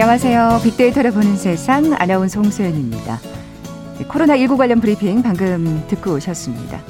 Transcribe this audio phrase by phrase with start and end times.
[0.00, 0.60] 안녕하세요.
[0.62, 3.18] 빅데이터를 보는 세상 아나운서 홍소연입니다.
[4.06, 6.80] 코로나19 관련 브리핑 방금 듣고 오셨습니다.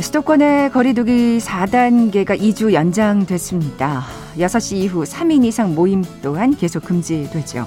[0.00, 4.02] 수도권의 거리두기 4단계가 2주 연장됐습니다.
[4.36, 7.64] 6시 이후 3인 이상 모임 또한 계속 금지되죠.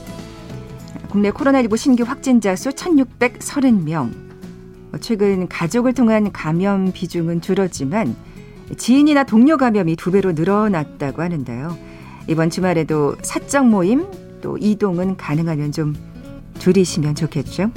[1.09, 4.11] 국내 코로나19 신규 확진자 수 1,630명.
[4.99, 8.13] 최근 가족을 통한 감염 비중은 줄었지만
[8.75, 11.88] 지인이나 동료 감염이 두 배로 늘어났다고 하는데요.
[12.29, 14.05] 이번 주말에도 사적 모임
[14.39, 15.95] 또 이동은 가능하면 좀
[16.59, 17.71] 줄이시면 좋겠죠.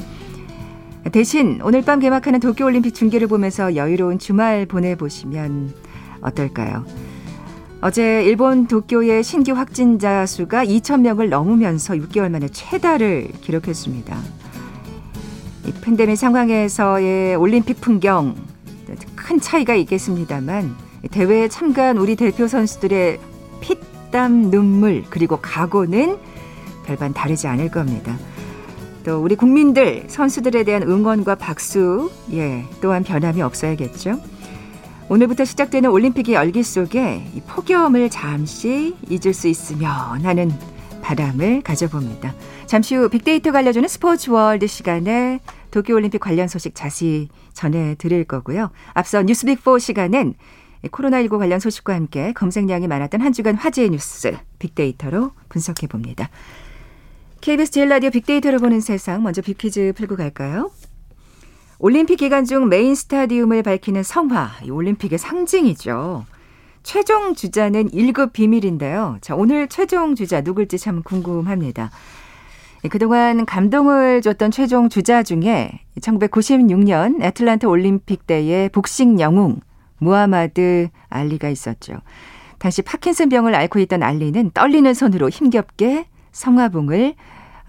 [1.11, 5.73] 대신 오늘 밤 개막하는 도쿄올림픽 중계를 보면서 여유로운 주말 보내보시면
[6.21, 6.85] 어떨까요?
[7.81, 14.17] 어제 일본 도쿄의 신규 확진자 수가 2,000명을 넘으면서 6개월 만에 최다를 기록했습니다.
[15.67, 18.37] 이 팬데믹 상황에서의 올림픽 풍경
[19.17, 20.77] 큰 차이가 있겠습니다만
[21.11, 23.32] 대회에 참가한 우리 대표 선수들의 피
[24.13, 26.19] 땀 눈물 그리고 각오는
[26.87, 28.17] 별반 다르지 않을 겁니다.
[29.05, 34.21] 또 우리 국민들 선수들에 대한 응원과 박수 예 또한 변함이 없어야겠죠.
[35.09, 40.53] 오늘부터 시작되는 올림픽의 열기 속에 이 폭염을 잠시 잊을 수 있으면 하는
[41.03, 42.35] 바람을 가져봅니다.
[42.67, 45.41] 잠시 후 빅데이터가 알려주는 스포츠 월드 시간에
[45.73, 48.71] 도쿄올림픽 관련 소식 자세히 전해드릴 거고요.
[48.95, 50.35] 앞서 뉴스빅4 시간은
[50.89, 56.29] 코로나19 관련 소식과 함께 검색량이 많았던 한 주간 화제의 뉴스 빅데이터로 분석해 봅니다.
[57.41, 60.71] KBS 제일 라디오 빅데이터를 보는 세상 먼저 빅퀴즈 풀고 갈까요?
[61.79, 66.25] 올림픽 기간 중 메인 스타디움을 밝히는 성화, 이 올림픽의 상징이죠.
[66.85, 69.19] 최종 주자는 1급 비밀인데요.
[69.21, 71.91] 자, 오늘 최종 주자 누굴지 참 궁금합니다.
[72.85, 79.61] 예, 그동안 감동을 줬던 최종 주자 중에 1996년 애틀란타 올림픽 때의 복싱 영웅
[80.03, 81.95] 무하마드 알리가 있었죠.
[82.59, 87.15] 당시 파킨슨병을 앓고 있던 알리는 떨리는 손으로 힘겹게 성화봉을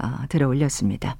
[0.03, 1.15] 어, 들어 올렸습니다.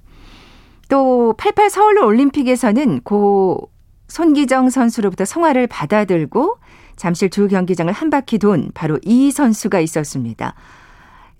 [0.90, 3.69] 또 88 서울 올림픽에서는 고
[4.07, 6.57] 손기정 선수로부터 성화를 받아들고
[6.96, 10.53] 잠실 두 경기장을 한 바퀴 돈 바로 이 선수가 있었습니다.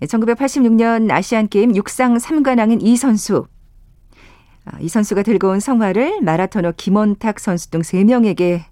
[0.02, 3.46] 1986년 아시안 게임 육상 3관왕인 이 선수.
[4.64, 8.62] 아, 이 선수가 들고 온 성화를 마라토너 김원탁 선수 등 3명에게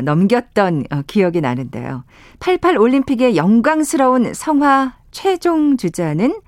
[0.00, 2.04] 넘겼던 어, 기억이 나는데요.
[2.40, 6.40] 88 올림픽의 영광스러운 성화 최종 주자는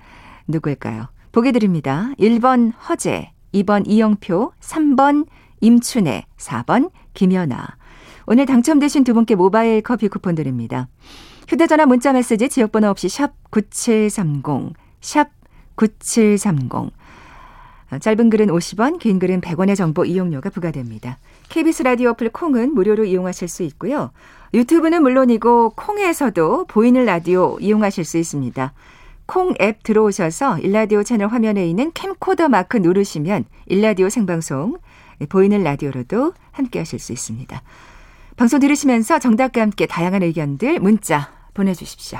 [0.47, 1.07] 누구일까요?
[1.31, 2.09] 보기 드립니다.
[2.19, 5.25] 1번 허재, 2번 이영표, 3번
[5.61, 7.77] 임춘애, 4번 김연아.
[8.27, 10.87] 오늘 당첨되신 두 분께 모바일 커피 쿠폰 드립니다.
[11.47, 15.29] 휴대전화 문자 메시지 지역번호 없이 샵 9730, 샵
[15.75, 16.91] 9730.
[17.99, 21.17] 짧은 글은 50원, 긴 글은 100원의 정보 이용료가 부과됩니다.
[21.49, 24.11] KBS 라디오 어플 콩은 무료로 이용하실 수 있고요.
[24.53, 28.73] 유튜브는 물론이고 콩에서도 보이는 라디오 이용하실 수 있습니다.
[29.25, 34.77] 콩 앱 들어오셔서 일라디오 채널 화면에 있는 캠코더 마크 누르시면 일라디오 생방송
[35.29, 37.61] 보이는 라디오로도 함께 하실 수 있습니다.
[38.37, 42.19] 방송 들으시면서 정답과 함께 다양한 의견들 문자 보내주십시오.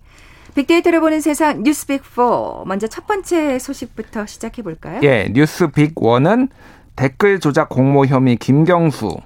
[0.55, 4.99] 빅데이터를 보는 세상 뉴스 빅4 먼저 첫 번째 소식부터 시작해 볼까요?
[5.03, 6.49] 예, 뉴스 빅1은
[6.95, 9.17] 댓글 조작 공모 혐의 김경수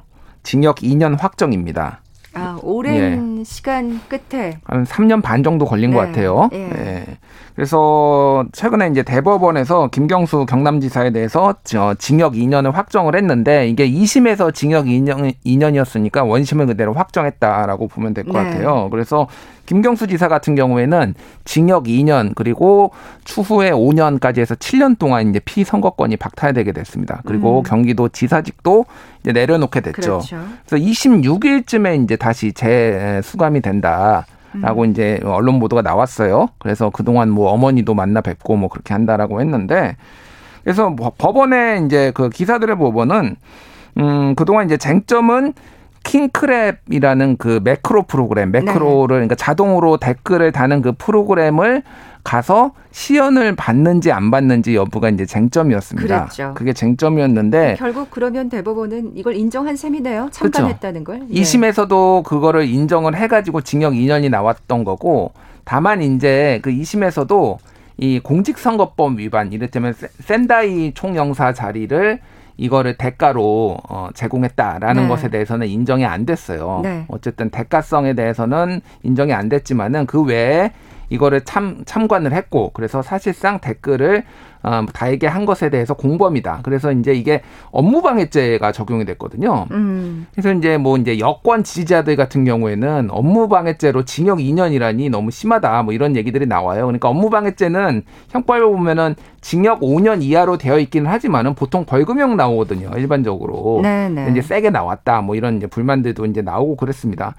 [0.43, 2.01] 징역 2년 확정입니다.
[2.33, 3.43] 아, 오랜 예.
[3.43, 5.95] 시간 끝에 한 3년 반 정도 걸린 네.
[5.95, 6.49] 것 같아요.
[6.53, 6.57] 예.
[6.57, 7.17] 예.
[7.55, 11.55] 그래서 최근에 이제 대법원에서 김경수 경남지사에 대해서
[11.97, 18.43] 징역 2년을 확정을 했는데 이게 2심에서 징역 2년, 2년이었으니까 원심을 그대로 확정했다라고 보면 될것 네.
[18.43, 18.89] 같아요.
[18.91, 19.27] 그래서
[19.67, 21.15] 김경수 지사 같은 경우에는
[21.45, 22.91] 징역 2년 그리고
[23.23, 27.21] 추후에 5년까지 해서 7년 동안 이제 피선거권이 박탈되게 됐습니다.
[27.25, 27.63] 그리고 음.
[27.63, 28.85] 경기도 지사직도
[29.21, 30.01] 이제 내려놓게 됐죠.
[30.01, 30.39] 그렇죠.
[30.67, 34.25] 그래서 26일쯤에 이제 다시 재수감이 된다.
[34.61, 34.91] 라고 음.
[34.91, 36.47] 이제 언론 보도가 나왔어요.
[36.59, 39.95] 그래서 그동안 뭐 어머니도 만나 뵙고 뭐 그렇게 한다라고 했는데
[40.63, 43.35] 그래서 뭐 법원에 이제 그 기사들의 법원은
[43.97, 45.53] 음 그동안 이제 쟁점은
[46.05, 49.19] 킹크랩이라는 그 매크로 프로그램, 매크로를 네.
[49.19, 51.83] 그러니까 자동으로 댓글을 다는 그 프로그램을
[52.23, 56.21] 가서 시연을 받는지 안 받는지 여부가 이제 쟁점이었습니다.
[56.21, 56.53] 그랬죠.
[56.55, 60.29] 그게 쟁점이었는데 결국 그러면 대법원은 이걸 인정한 셈이네요.
[60.31, 61.25] 참관했다는 그렇죠.
[61.25, 61.35] 걸.
[61.35, 61.41] 예.
[61.41, 65.33] 2심에서도 그거를 인정을 해가지고 징역 2년이 나왔던 거고
[65.65, 67.57] 다만 이제 그 2심에서도
[67.97, 72.19] 이 공직선거법 위반 이를테면 센다이 총영사 자리를
[72.57, 75.09] 이거를 대가로 어, 제공했다라는 네.
[75.09, 76.81] 것에 대해서는 인정이 안 됐어요.
[76.83, 77.05] 네.
[77.09, 80.71] 어쨌든 대가성에 대해서는 인정이 안 됐지만은 그 외에
[81.09, 84.23] 이거를 참 참관을 했고 그래서 사실상 댓글을
[84.65, 86.61] 어, 다에게 한 것에 대해서 공범이다.
[86.63, 89.67] 그래서 이제 이게 업무방해죄가 적용이 됐거든요.
[89.69, 90.25] 음.
[90.31, 95.83] 그래서 이제 뭐 이제 여권 지지자들 같은 경우에는 업무방해죄로 징역 2년이라니 너무 심하다.
[95.83, 96.85] 뭐 이런 얘기들이 나와요.
[96.85, 102.89] 그러니까 업무방해죄는 형법에 보면은 징역 5년 이하로 되어 있기는 하지만은 보통 벌금형 나오거든요.
[102.97, 103.81] 일반적으로.
[103.83, 104.25] 네네.
[104.25, 104.31] 네.
[104.31, 105.21] 이제 세게 나왔다.
[105.21, 107.35] 뭐 이런 이제 불만들도 이제 나오고 그랬습니다.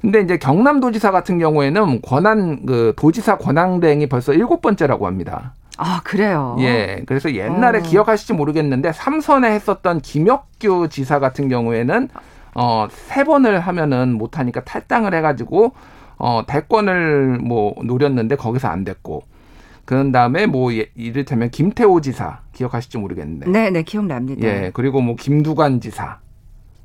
[0.00, 5.54] 근데 이제 경남도지사 같은 경우에는 권한 그 도지사 권한 대행이 벌써 일곱 번째라고 합니다.
[5.76, 6.56] 아 그래요.
[6.60, 7.82] 예, 그래서 옛날에 어.
[7.82, 12.08] 기억하실지 모르겠는데 삼선에 했었던 김혁규 지사 같은 경우에는
[12.54, 15.72] 어 세 번을 하면은 못 하니까 탈당을 해 가지고
[16.16, 19.22] 어 대권을 뭐 노렸는데 거기서 안 됐고.
[19.84, 23.48] 그런 다음에 뭐 예, 이를테면 김태호 지사 기억하실지 모르겠는데.
[23.50, 24.46] 네, 네 기억납니다.
[24.46, 26.18] 예, 그리고 뭐 김두관 지사.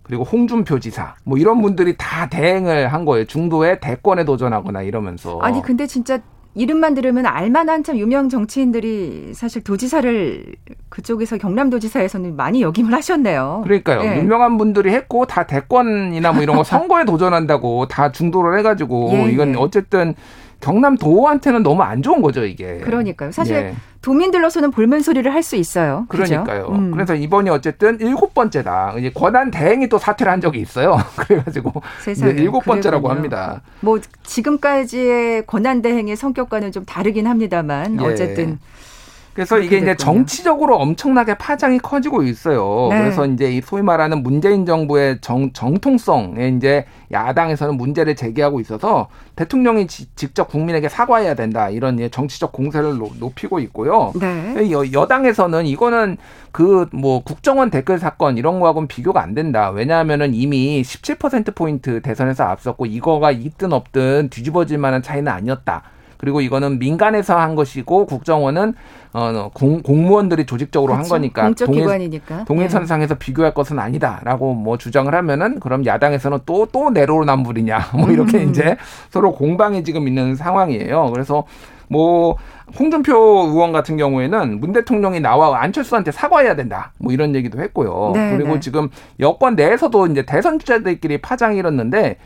[0.04, 3.26] 그리고 홍준표 지사 뭐 이런 분들이 다 대행을 한 거예요.
[3.26, 5.40] 중도에 대권에 도전하거나 이러면서.
[5.40, 6.20] 아니 근데 진짜
[6.56, 10.56] 이름만 들으면 알만한 참 유명 정치인들이 사실 도지사를
[10.90, 13.62] 그쪽에서 경남도지사에서는 많이 역임을 하셨네요.
[13.64, 14.04] 그러니까요.
[14.04, 14.20] 네.
[14.20, 19.56] 유명한 분들이 했고 다 대권이나 뭐 이런 거 선거에 도전한다고 다 중도를 해가지고 예, 이건
[19.56, 19.58] 예.
[19.58, 20.14] 어쨌든
[20.64, 22.78] 경남도한테는 너무 안 좋은 거죠, 이게.
[22.80, 23.32] 그러니까요.
[23.32, 23.76] 사실 예.
[24.02, 26.06] 도민들로서는 볼멘 소리를 할 수 있어요.
[26.08, 26.68] 그러니까요.
[26.72, 26.92] 음.
[26.92, 28.96] 그래서 이번이 어쨌든 일곱 번째다.
[28.98, 30.98] 이제 권한 대행이 또 사퇴를 한 적이 있어요.
[31.18, 31.82] 그래가지고
[32.38, 33.62] 일곱 번째라고 합니다.
[33.82, 38.06] 뭐 지금까지의 권한 대행의 성격과는 좀 다르긴 합니다만 예.
[38.06, 38.58] 어쨌든
[39.34, 39.92] 그래서 이게 됐군요.
[39.92, 42.88] 이제 정치적으로 엄청나게 파장이 커지고 있어요.
[42.92, 43.00] 네.
[43.00, 49.88] 그래서 이제 이 소위 말하는 문재인 정부의 정, 정통성에 이제 야당에서는 문제를 제기하고 있어서 대통령이
[49.88, 54.14] 지, 직접 국민에게 사과해야 된다 이런 정치적 공세를 높이고 있고요.
[54.20, 54.72] 네.
[54.72, 56.18] 여, 여당에서는 이거는
[56.52, 59.70] 그 뭐 국정원 댓글 사건 이런 거하고는 비교가 안 된다.
[59.72, 65.84] 왜냐하면은 이미 17% 포인트 대선에서 앞섰고 이거가 있든 없든 뒤집어질 만한 차이는 아니었다.
[66.24, 68.76] 그리고 이거는 민간에서 한 것이고 국정원은
[69.12, 71.14] 어, 공, 공무원들이 조직적으로 그렇죠.
[71.14, 73.20] 한 거니까 공적 동일, 기관이니까 동일선상에서 네.
[73.20, 78.50] 비교할 것은 아니다라고 뭐 주장을 하면은 그럼 야당에서는 또또 내로남불이냐 뭐 이렇게 음.
[78.50, 78.78] 이제
[79.10, 81.12] 서로 공방이 지금 있는 상황이에요.
[81.12, 81.44] 그래서
[81.90, 82.38] 뭐
[82.80, 83.14] 홍준표
[83.50, 86.94] 의원 같은 경우에는 문 대통령이 나와 안철수한테 사과해야 된다.
[87.00, 88.12] 뭐 이런 얘기도 했고요.
[88.14, 88.60] 네, 그리고 네.
[88.62, 88.88] 지금
[89.20, 92.18] 여권 내에서도 이제 대선 주자들끼리 파장이 일었는데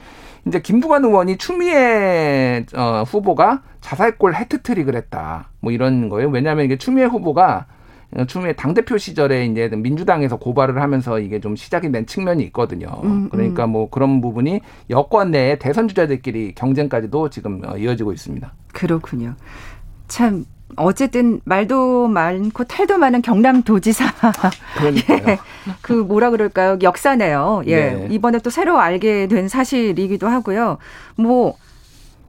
[0.48, 5.50] 이제 김두관 의원이 추미애 어, 후보가 자살골 해트트릭을 했다.
[5.60, 6.30] 뭐 이런 거예요.
[6.30, 7.68] 왜냐하면 이게 추미애 후보가
[8.28, 12.88] 추미애 당 대표 시절에 이제 민주당에서 고발을 하면서 이게 좀 시작이 된 측면이 있거든요.
[13.04, 13.30] 음, 음.
[13.30, 18.54] 그러니까 뭐 그런 부분이 여권 내에 대선 주자들끼리 경쟁까지도 지금 어, 이어지고 있습니다.
[18.74, 19.36] 그렇군요.
[20.08, 20.46] 참
[20.78, 24.06] 어쨌든 말도 많고 탈도 많은 경남도지사.
[25.10, 25.38] 예,
[25.82, 26.78] 그 뭐라 그럴까요?
[26.82, 27.64] 역사네요.
[27.66, 27.92] 예.
[27.92, 28.08] 네.
[28.12, 30.78] 이번에 또 새로 알게 된 사실이기도 하고요.
[31.16, 31.58] 뭐.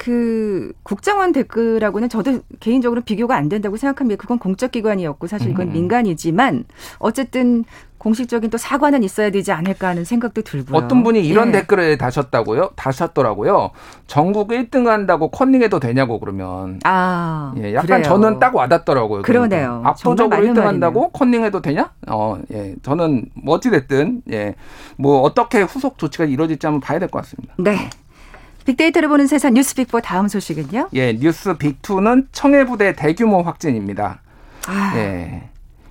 [0.00, 4.20] 그 국정원 댓글하고는 저도 개인적으로 비교가 안 된다고 생각합니다.
[4.20, 5.72] 그건 공적 기관이었고 사실 이건 음.
[5.72, 6.66] 민간이지만
[7.00, 7.64] 어쨌든
[7.98, 10.76] 공식적인 또 사과는 있어야 되지 않을까 하는 생각도 들고요.
[10.76, 11.52] 어떤 분이 이런 예.
[11.52, 12.70] 댓글을 다셨다고요?
[12.76, 13.70] 다셨더라고요.
[14.06, 16.78] 전국 1등 한다고 컨닝해도 되냐고 그러면.
[16.84, 18.02] 아, 예, 약간 그래요.
[18.04, 19.22] 저는 딱 와닿더라고요.
[19.22, 19.82] 그러네요.
[19.84, 21.90] 압도적으로 1등 한다고 컨닝해도 되냐?
[22.08, 24.54] 어, 예, 저는 뭐 어찌 됐든 예,
[24.96, 27.54] 뭐 어떻게 후속 조치가 이루어질지 한번 봐야 될 것 같습니다.
[27.58, 27.90] 네.
[28.64, 30.90] 빅데이터를 보는 세상 뉴스빅보 다음 소식은요?
[30.92, 34.20] 예, 뉴스 빅2는 청해부대 대규모 확진입니다.
[34.66, 34.92] 아.
[34.96, 35.48] 예.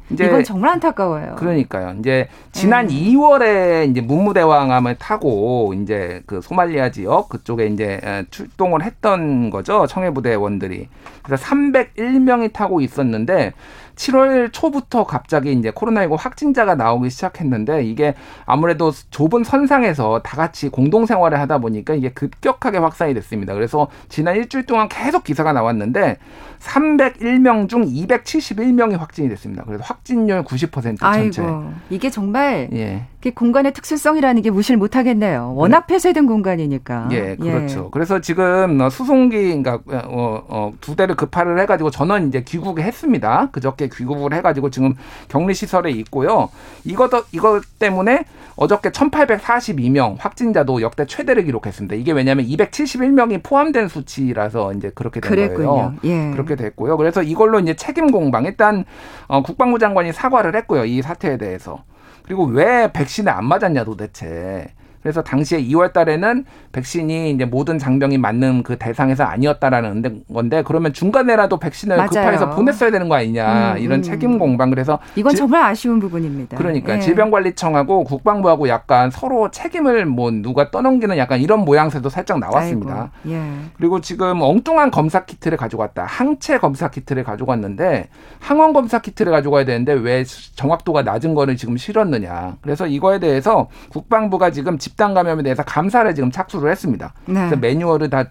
[0.10, 1.36] 이제 이건 정말 안타까워요.
[1.36, 1.96] 그러니까요.
[2.00, 2.90] 이제 지난 음.
[2.90, 8.00] 2월에 이제 문무대왕함을 타고 이제 그 소말리아 지역 그쪽에 이제
[8.30, 9.86] 출동을 했던 거죠.
[9.88, 10.88] 청해부대원들이.
[11.24, 13.54] 그래서 301명이 타고 있었는데
[13.98, 18.13] 7월 초부터 갑자기 이제 코로나19 확진자가 나오기 시작했는데 이게
[18.46, 23.54] 아무래도 좁은 선상에서 다 같이 공동 생활을 하다 보니까 이게 급격하게 확산이 됐습니다.
[23.54, 26.18] 그래서 지난 일주일 동안 계속 기사가 나왔는데
[26.60, 29.63] 301명 중 271명이 확진이 됐습니다.
[29.66, 31.42] 그래서 확진율 90% 전체.
[31.42, 33.06] 아이고, 이게 정말 예.
[33.20, 35.54] 그 공간의 특수성이라는 게 무시를 못 하겠네요.
[35.56, 35.96] 워낙 네.
[35.96, 37.10] 폐쇄된 공간이니까.
[37.12, 37.86] 예, 그렇죠.
[37.86, 37.90] 예.
[37.92, 43.50] 그래서 지금 어, 수송기, 그러니까 어, 어, 두 대를 급파를 해가지고 전원 이제 귀국을 했습니다.
[43.52, 44.94] 그저께 귀국을 해가지고 지금
[45.30, 46.50] 격리 시설에 있고요.
[46.86, 51.96] 이것 이것 때문에 어저께 1,842명 확진자도 역대 최대를 기록했습니다.
[51.96, 55.68] 이게 왜냐하면 271명이 포함된 수치라서 이제 그렇게 된 그랬군요.
[55.68, 55.94] 거예요.
[56.04, 56.32] 예.
[56.32, 56.98] 그렇게 됐고요.
[56.98, 58.86] 그래서 이걸로 이제 책임 공방 일단
[59.28, 60.86] 어, 국방부 장관이 사과를 했고요.
[60.86, 61.84] 이 사태에 대해서.
[62.28, 64.74] 그리고 왜 백신을 안 맞았냐 도대체.
[65.08, 71.60] 그래서 당시에 2월 달에는 백신이 이제 모든 장병이 맞는 그 대상에서 아니었다라는 건데 그러면 중간에라도
[71.60, 72.10] 백신을 맞아요.
[72.10, 74.04] 급파해서 보냈어야 되는 거 아니냐 음, 이런 음.
[74.04, 76.58] 책임 공방 그래서 이건 지, 정말 아쉬운 부분입니다.
[76.58, 77.00] 그러니까 예.
[77.00, 83.12] 질병관리청하고 국방부하고 약간 서로 책임을 뭐 누가 떠넘기는 약간 이런 모양새도 살짝 나왔습니다.
[83.30, 83.42] 예.
[83.78, 86.04] 그리고 지금 엉뚱한 검사 키트를 가져갔다.
[86.04, 88.10] 항체 검사 키트를 가져갔는데
[88.40, 92.58] 항원 검사 키트를 가져가야 되는데 왜 정확도가 낮은 거를 지금 실었느냐.
[92.60, 97.13] 그래서 이거에 대해서 국방부가 지금 집단 감염에 대해서 감사를 지금 착수를 했습니다.
[97.25, 97.36] 네.
[97.36, 98.27] 그래서 매뉴얼을 다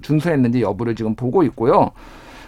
[0.00, 1.90] 준수했는지 여부를 지금 보고 있고요.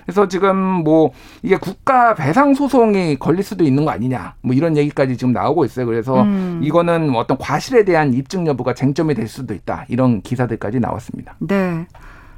[0.04, 5.16] 그래서 지금 뭐 이게 국가 배상 소송이 걸릴 수도 있는 거 아니냐 뭐 이런 얘기까지
[5.16, 5.86] 지금 나오고 있어요.
[5.86, 6.60] 그래서 음.
[6.62, 11.36] 이거는 어떤 과실에 대한 입증 여부가 쟁점이 될 수도 있다 이런 기사들까지 나왔습니다.
[11.38, 11.86] 네.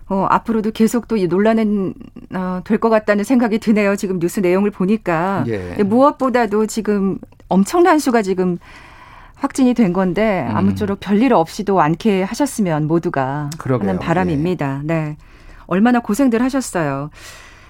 [0.09, 1.95] 어, 앞으로도 계속 또 이 논란은
[2.35, 3.97] 어, 될 것 같다는 생각이 드네요.
[3.97, 5.83] 지금 뉴스 내용을 보니까 예.
[5.83, 8.59] 무엇보다도 지금 엄청난 수가 지금
[9.37, 10.57] 확진이 된 건데 음.
[10.57, 13.89] 아무쪼록 별일 없이도 않게 하셨으면 모두가 그러게요.
[13.89, 14.81] 하는 바람입니다.
[14.85, 14.95] 네.
[14.95, 15.17] 네.
[15.67, 17.11] 얼마나 고생들 하셨어요.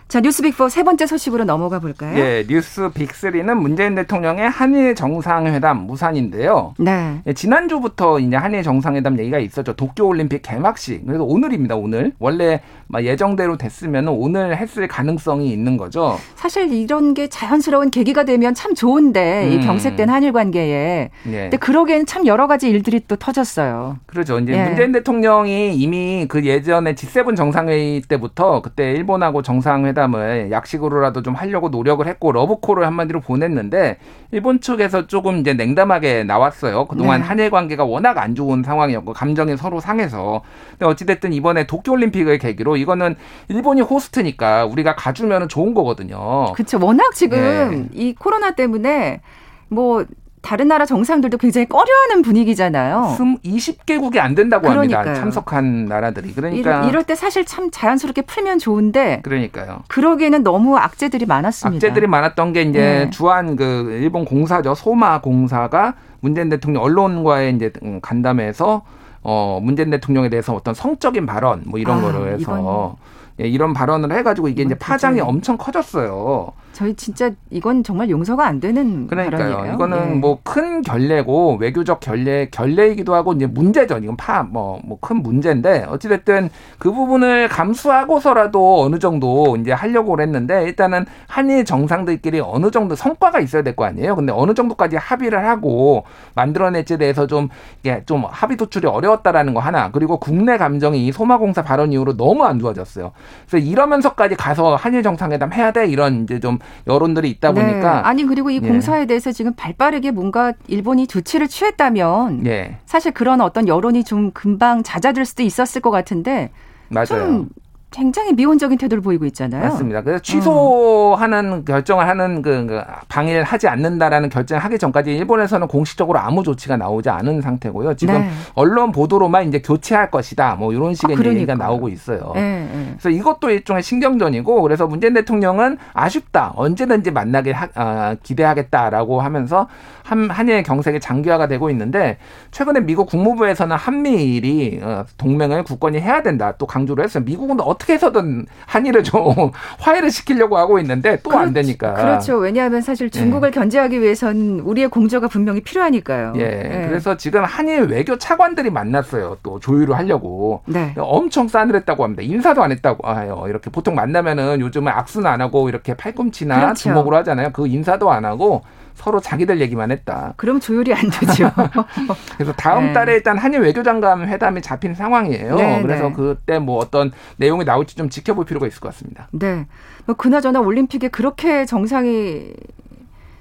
[0.09, 2.17] 자, 뉴스 빅4 세 번째 소식으로 넘어가 볼까요?
[2.17, 6.75] 예, 뉴스 빅3는 문재인 대통령의 한일 정상회담 무산인데요.
[6.79, 7.21] 네.
[7.27, 9.73] 예, 지난주부터 이제 한일 정상회담 얘기가 있었죠.
[9.73, 11.05] 도쿄 올림픽 개막식.
[11.07, 12.13] 그래서 오늘입니다, 오늘.
[12.21, 12.61] 원래
[12.97, 16.19] 예정대로 됐으면 오늘 했을 가능성이 있는 거죠.
[16.37, 19.53] 사실 이런 게 자연스러운 계기가 되면 참 좋은데, 음.
[19.53, 21.11] 이 경색된 한일 관계에.
[21.27, 21.31] 예.
[21.33, 23.99] 근데 그러기에는 참 여러 가지 일들이 또 터졌어요.
[24.07, 24.39] 그렇죠.
[24.39, 24.67] 이제 예.
[24.67, 31.71] 문재인 대통령이 이미 그 예전에 G7 정상회의 때부터 그때 일본하고 정상회담 회담을 약식으로라도 좀 하려고
[31.71, 33.97] 노력을 했고 러브콜을 한마디로 보냈는데
[34.31, 36.87] 일본 측에서 조금 이제 냉담하게 나왔어요.
[36.87, 37.27] 그동안 네.
[37.27, 40.43] 한일 관계가 워낙 안 좋은 상황이었고 감정이 서로 상해서.
[40.73, 43.17] 근데 어찌됐든 이번에 도쿄올림픽을 계기로 이거는
[43.49, 46.53] 일본이 호스트니까 우리가 가주면 좋은 거거든요.
[46.53, 46.79] 그렇죠.
[46.81, 47.89] 워낙 지금 네.
[47.93, 49.23] 이 코로나 때문에
[49.69, 50.05] 뭐
[50.47, 53.17] 다른 나라 정상들도 굉장히 꺼려하는 분위기잖아요.
[53.19, 54.99] 20개국이 안 된다고 그러니까요.
[55.01, 55.21] 합니다.
[55.21, 56.33] 참석한 나라들이.
[56.33, 59.81] 그러니까 이럴, 이럴, 때 사실 참 자연스럽게 풀면 좋은데 그러니까요.
[59.89, 61.85] 그러기에는 너무 악재들이 많았습니다.
[61.85, 63.11] 악재들이 많았던 게 이제 네.
[63.11, 64.77] 주한 그 일본 공사죠.
[64.77, 68.83] 소마 공사가 문재인 대통령 언론과의 이제 간담회에서
[69.25, 72.97] 어 문재인 대통령에 대해서 어떤 성적인 발언 뭐 이런 아, 거를 해서.
[73.39, 76.53] 예, 이런 발언을 해가지고 이게 이제 파장이 엄청 커졌어요.
[76.77, 79.49] 저희 진짜 이건 정말 용서가 안 되는 그러니까요.
[79.49, 79.75] 발언이에요.
[79.75, 80.19] 이거는 예.
[80.19, 83.97] 뭐큰 결례고 외교적 결례 결례이기도 하고 이제 문제죠.
[83.97, 91.07] 이건 파뭐뭐 큰 문제인데 어찌 됐든 그 부분을 감수하고서라도 어느 정도 이제 하려고 그랬는데 일단은
[91.29, 94.15] 한일 정상들끼리 어느 정도 성과가 있어야 될 거 아니에요.
[94.15, 96.05] 근데 어느 정도까지 합의를 하고
[96.35, 97.49] 만들어낼지에 대해서 좀
[97.83, 99.91] 이게 좀 합의 도출이 어려웠다라는 거 하나.
[99.93, 103.13] 그리고 국내 감정이 이 소마공사 발언 이후로 너무 안 좋아졌어요.
[103.49, 107.61] 그래서 이러면서까지 가서 한일 정상회담 해야 돼 이런 이제 좀 여론들이 있다 네.
[107.61, 108.01] 보니까 네.
[108.01, 108.61] 아니 그리고 이 예.
[108.61, 112.79] 공사에 대해서 지금 발빠르게 뭔가 일본이 조치를 취했다면 예.
[112.87, 116.51] 사실 그런 어떤 여론이 좀 금방 잦아들 수도 있었을 것 같은데
[116.89, 117.07] 맞아요.
[117.07, 117.49] 좀
[117.91, 119.63] 굉장히 미온적인 태도를 보이고 있잖아요.
[119.63, 120.03] 맞습니다.
[120.03, 121.65] 그래서 취소하는 음.
[121.65, 127.09] 결정을 하는 그, 그 방해를 하지 않는다라는 결정을 하기 전까지 일본에서는 공식적으로 아무 조치가 나오지
[127.09, 127.95] 않은 상태고요.
[127.95, 128.31] 지금 네.
[128.55, 130.57] 언론 보도로만 이제 교체할 것이다.
[130.57, 132.33] 뭐 이런 식의 아, 얘기가 나오고 있어요.
[132.35, 132.95] 네, 네.
[132.99, 136.53] 그래서 이것도 일종의 신경전이고 그래서 문재인 대통령은 아쉽다.
[136.57, 139.69] 언제든지 만나길 하, 아, 기대하겠다라고 하면서
[140.03, 142.19] 한, 한일 경색이 장기화가 되고 있는데
[142.51, 146.53] 최근에 미국 국무부에서는 한미일이 어, 동맹을 굳건히 해야 된다.
[146.59, 147.25] 또 강조를 했어요.
[147.25, 149.35] 미국은 어 떻게 해서든 한일을 좀
[149.79, 151.95] 화해를 시키려고 하고 있는데 또 안 되니까.
[151.95, 152.37] 그렇죠.
[152.39, 153.61] 왜냐하면 사실 중국을 네.
[153.61, 156.33] 견제하기 위해선 우리의 공조가 분명히 필요하니까요.
[156.37, 156.45] 예.
[156.49, 156.87] 네.
[156.89, 159.37] 그래서 지금 한일 외교 차관들이 만났어요.
[159.43, 160.63] 또 조율을 하려고.
[160.67, 160.95] 네.
[160.97, 162.23] 엄청 싸늘했다고 합니다.
[162.23, 163.45] 인사도 안 했다고 해요.
[163.49, 166.75] 이렇게 보통 만나면은 요즘은 악수는 안 하고 이렇게 팔꿈치나 그렇죠.
[166.85, 167.51] 주먹으로 하잖아요.
[167.53, 168.63] 그 인사도 안 하고
[168.97, 170.33] 서로 자기들 얘기만 했다.
[170.37, 171.51] 그럼 조율이 안 되죠.
[172.35, 172.93] 그래서 다음 네.
[172.95, 175.55] 달에 일단 한일 외교장관 회담이 잡힌 상황이에요.
[175.55, 176.15] 네, 그래서 네.
[176.15, 179.29] 그때 뭐 어떤 내용이 나올지 좀 지켜볼 필요가 있을 것 같습니다.
[179.33, 179.67] 네.
[180.07, 182.55] 뭐 그나저나 올림픽에 그렇게 정상이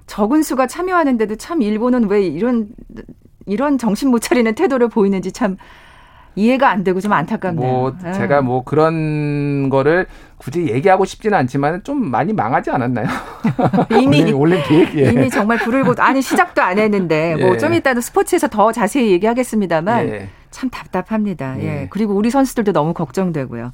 [0.08, 2.68] 적은 수가 참여하는데도 참 일본은 왜 이런
[3.46, 5.58] 이런 정신 못 차리는 태도를 보이는지 참
[6.36, 7.72] 이해가 안 되고 좀 안타깝네요.
[7.72, 8.14] 뭐 네.
[8.14, 10.06] 제가 뭐 그런 거를
[10.38, 13.08] 굳이 얘기하고 싶지는 않지만 좀 많이 망하지 않았나요?
[14.02, 15.12] 이미 올림픽 예.
[15.12, 20.30] 이미 정말 불을 보 아니 시작도 안 했는데 뭐좀 이따도 스포츠에서 더 자세히 얘기하겠습니다만 예.
[20.52, 21.56] 참 답답합니다.
[21.60, 21.64] 예.
[21.64, 21.88] 예.
[21.90, 23.72] 그리고 우리 선수들도 너무 걱정되고요.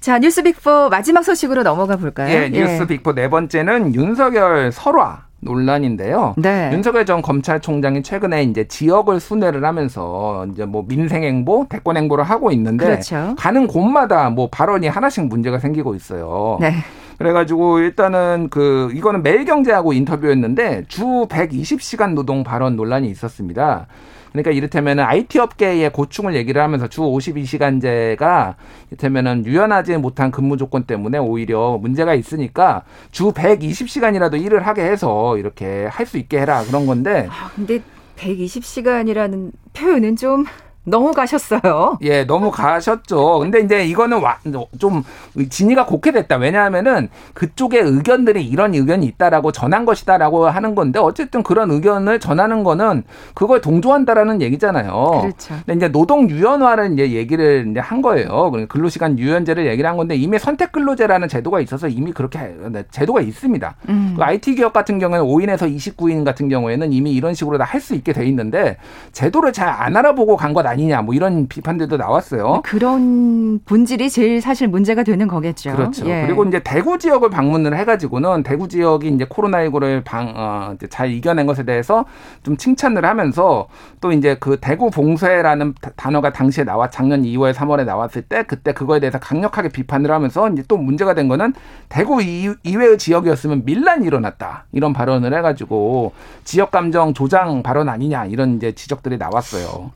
[0.00, 2.34] 자, 뉴스 빅4 마지막 소식으로 넘어가 볼까요?
[2.34, 2.86] 예, 뉴스 예.
[2.86, 6.34] 빅4 네 번째는 윤석열 설화 논란인데요.
[6.36, 6.70] 네.
[6.72, 12.52] 윤석열 전 검찰총장이 최근에 이제 지역을 순회를 하면서 이제 뭐 민생 행보, 대권 행보를 하고
[12.52, 13.34] 있는데 그렇죠.
[13.38, 16.58] 가는 곳마다 뭐 발언이 하나씩 문제가 생기고 있어요.
[16.60, 16.74] 네.
[17.18, 23.86] 그래가지고 일단은 그 이거는 매일경제하고 인터뷰였는데 주 120시간 노동 발언 논란이 있었습니다.
[24.32, 28.54] 그러니까 이를테면은 IT 업계의 고충을 얘기를 하면서 주 52시간제가
[28.90, 35.86] 이를테면은 유연하지 못한 근무 조건 때문에 오히려 문제가 있으니까 주 120시간이라도 일을 하게 해서 이렇게
[35.86, 37.28] 할 수 있게 해라 그런 건데.
[37.30, 37.80] 아, 근데
[38.16, 40.44] 120시간이라는 표현은 좀
[40.90, 41.98] 너무 가셨어요.
[42.02, 43.38] 예, 너무 가셨죠.
[43.40, 44.38] 근데 이제 이거는 와,
[44.78, 45.02] 좀
[45.48, 46.36] 진위가 곱게 됐다.
[46.36, 53.04] 왜냐하면은 그쪽의 의견들이 이런 의견이 있다라고 전한 것이다라고 하는 건데 어쨌든 그런 의견을 전하는 거는
[53.34, 55.20] 그걸 동조한다라는 얘기잖아요.
[55.22, 55.54] 그렇죠.
[55.64, 58.50] 근데 이제 노동 유연화를 이제 얘기를 이제 한 거예요.
[58.68, 62.38] 근로시간 유연제를 얘기를 한 건데 이미 선택 근로제라는 제도가 있어서 이미 그렇게
[62.70, 63.76] 네, 제도가 있습니다.
[63.88, 64.14] 음.
[64.16, 67.94] 그 IT 기업 같은 경우에는 5인에서 29인 같은 경우에는 이미 이런 식으로 다 할 수
[67.94, 68.76] 있게 돼 있는데
[69.12, 72.62] 제도를 잘 안 알아보고 간 것 아니 아니냐 뭐 이런 비판들도 나왔어요.
[72.64, 75.72] 그런 본질이 제일 사실 문제가 되는 거겠죠.
[75.72, 76.06] 그렇죠.
[76.06, 76.22] 예.
[76.26, 81.64] 그리고 이제 대구 지역을 방문을 해가지고는 대구 지역이 이제 코로나19를 방, 어, 잘 이겨낸 것에
[81.64, 82.04] 대해서
[82.42, 83.68] 좀 칭찬을 하면서
[84.00, 89.00] 또 이제 그 대구 봉쇄라는 단어가 당시에 나와 작년 2월 3월에 나왔을 때 그때 그거에
[89.00, 91.52] 대해서 강력하게 비판을 하면서 이제 또 문제가 된 거는
[91.88, 96.12] 대구 이외의 지역이었으면 민란이 일어났다 이런 발언을 해가지고
[96.44, 99.90] 지역 감정 조장 발언 아니냐 이런 이제 지적들이 나왔어요.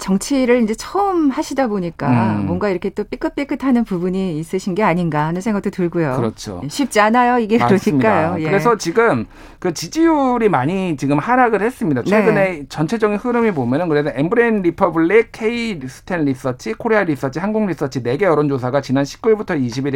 [0.00, 2.46] 정치를 이제 처음 하시다 보니까 음.
[2.46, 6.16] 뭔가 이렇게 또 삐끗삐끗하는 부분이 있으신 게 아닌가 하는 생각도 들고요.
[6.16, 6.62] 그렇죠.
[6.68, 7.38] 쉽지 않아요.
[7.38, 8.08] 이게 맞습니다.
[8.08, 8.42] 그러니까요.
[8.42, 8.50] 예.
[8.50, 9.26] 그래서 지금
[9.58, 12.02] 그 지지율이 많이 지금 하락을 했습니다.
[12.02, 12.64] 최근에 네.
[12.68, 19.04] 전체적인 흐름이 보면은 그래서 엠브레인 퍼블릭, 케이스탯 리서치, 코리아 리서치, 한국 리서치 4개 여론조사가 지난
[19.04, 19.50] 19일부터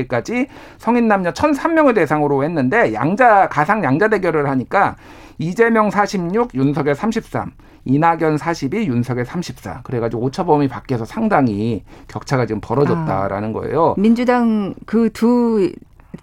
[0.08, 4.96] 21일까지 성인 남녀 1,003명을 대상으로 했는데 양자 가상 양자 대결을 하니까
[5.38, 7.52] 이재명 46, 윤석열 33,
[7.86, 9.80] 이낙연 42, 윤석열 34.
[9.82, 13.94] 그래가지고 오차범위 밖에서 상당히 격차가 지금 벌어졌다라는 거예요.
[13.96, 15.70] 민주당 그 두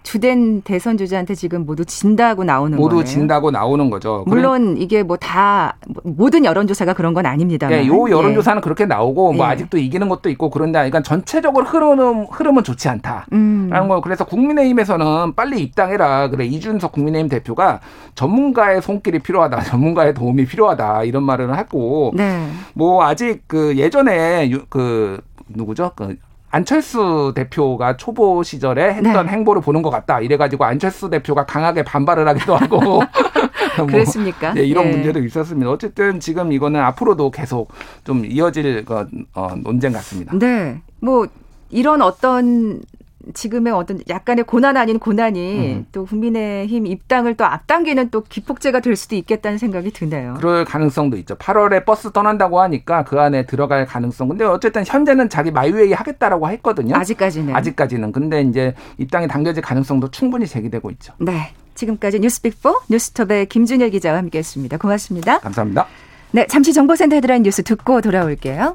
[0.02, 3.04] 주된 대선 주자한테 지금 모두 진다고 나오는 모두 거네요.
[3.04, 4.24] 진다고 나오는 거죠.
[4.26, 7.78] 물론 이게 뭐 다 모든 여론조사가 그런 건 아닙니다만.
[7.78, 8.60] 네, 요 여론조사는 예.
[8.60, 9.50] 그렇게 나오고 뭐 예.
[9.50, 13.70] 아직도 이기는 것도 있고 그런데 그러니까 전체적으로 흐름은 흐름은 좋지 않다라는 음.
[13.88, 14.00] 거.
[14.00, 16.28] 그래서 국민의힘에서는 빨리 입당해라.
[16.28, 17.80] 그래 이준석 국민의힘 대표가
[18.16, 22.48] 전문가의 손길이 필요하다, 전문가의 도움이 필요하다 이런 말을 했고, 네.
[22.74, 25.92] 뭐 아직 그 예전에 그 누구죠?
[25.94, 26.16] 그
[26.52, 29.32] 안철수 대표가 초보 시절에 했던 네.
[29.32, 30.20] 행보를 보는 것 같다.
[30.20, 32.78] 이래가지고 안철수 대표가 강하게 반발을 하기도 하고.
[33.78, 34.52] 뭐 그랬습니까?
[34.52, 34.90] 네, 이런 네.
[34.92, 35.70] 문제도 있었습니다.
[35.70, 37.72] 어쨌든 지금 이거는 앞으로도 계속
[38.04, 38.84] 좀 이어질
[39.34, 40.38] 어, 논쟁 같습니다.
[40.38, 40.82] 네.
[41.00, 41.26] 뭐
[41.70, 42.82] 이런 어떤
[43.34, 45.86] 지금의 어떤 약간의 고난 아닌 고난이 음.
[45.92, 50.34] 또 국민의힘 입당을 또 앞당기는 또 기폭제가 될 수도 있겠다는 생각이 드네요.
[50.38, 51.34] 그럴 가능성도 있죠.
[51.36, 54.28] 8월에 버스 떠난다고 하니까 그 안에 들어갈 가능성.
[54.28, 56.96] 근데 어쨌든 현재는 자기 my way 하겠다라고 했거든요.
[56.96, 57.54] 아직까지는.
[57.54, 58.12] 아직까지는.
[58.12, 61.14] 근데 이제 입당이 당겨질 가능성도 충분히 제기되고 있죠.
[61.18, 61.52] 네.
[61.74, 64.76] 지금까지 뉴스빅4 뉴스톱의 김준일 기자와 함께했습니다.
[64.76, 65.38] 고맙습니다.
[65.38, 65.86] 감사합니다.
[66.32, 68.74] 네, 잠시 정보센터 헤드라인 뉴스 듣고 돌아올게요.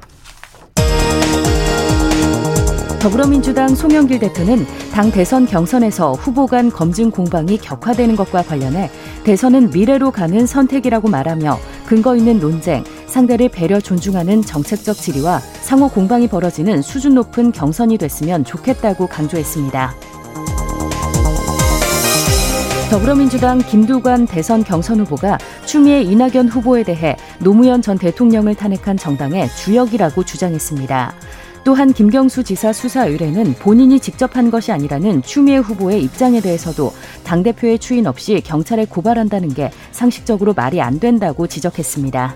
[3.00, 8.90] 더불어민주당 송영길 대표는 당 대선 경선에서 후보 간 검증 공방이 격화되는 것과 관련해
[9.24, 16.28] 대선은 미래로 가는 선택이라고 말하며 근거 있는 논쟁, 상대를 배려 존중하는 정책적 질의와 상호 공방이
[16.28, 19.94] 벌어지는 수준 높은 경선이 됐으면 좋겠다고 강조했습니다.
[22.90, 30.24] 더불어민주당 김두관 대선 경선 후보가 추미애 이낙연 후보에 대해 노무현 전 대통령을 탄핵한 정당의 주역이라고
[30.24, 31.14] 주장했습니다.
[31.68, 36.94] 또한 김경수 지사 수사 의뢰는 본인이 직접 한 것이 아니라는 추미애 후보의 입장에 대해서도
[37.26, 42.36] 당대표의 추인 없이 경찰에 고발한다는 게 상식적으로 말이 안 된다고 지적했습니다.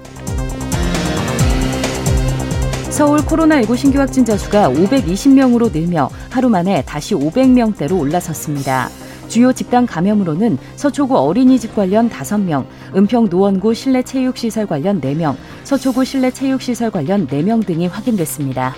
[2.89, 8.89] 서울 코로나19 신규 확진자 수가 520명으로 늘며 하루 만에 다시 500명대로 올라섰습니다.
[9.32, 16.32] 주요 집단 감염으로는 서초구 어린이집 관련 5명, 은평 노원구 실내 체육시설 관련 4명, 서초구 실내
[16.32, 18.76] 체육시설 관련 4명 등이 확인됐습니다.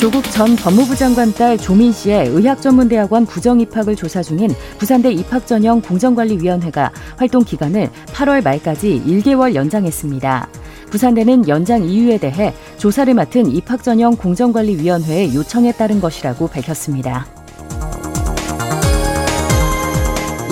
[0.00, 6.92] 조국 전 법무부 장관 딸 조민 씨의 의학전문대학원 부정 입학을 조사 중인 부산대 입학전형 공정관리위원회가
[7.16, 10.48] 활동 기간을 8월 말까지 1개월 연장했습니다.
[10.94, 17.26] 부산대는 연장 이유에 대해 조사를 맡은 입학전형 공정관리위원회에 요청에 따른 것이라고 밝혔습니다.